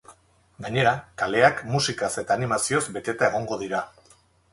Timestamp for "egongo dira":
3.29-3.83